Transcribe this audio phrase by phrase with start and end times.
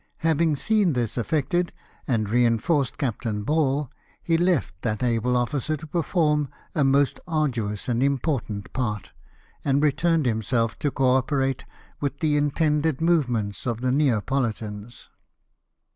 [0.25, 1.71] Having seen this effected,
[2.07, 3.87] and reinforced Captain Ball,
[4.23, 9.11] he left that able officer to perform a most arduous and important part,
[9.63, 11.65] and returned himseK to co operate
[11.99, 15.09] with the intended movements of the Neapolitans.